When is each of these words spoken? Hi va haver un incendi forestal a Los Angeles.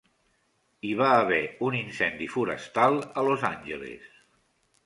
Hi 0.87 0.93
va 1.01 1.09
haver 1.17 1.41
un 1.67 1.77
incendi 1.81 2.31
forestal 2.37 2.99
a 3.23 3.27
Los 3.29 3.47
Angeles. 3.55 4.13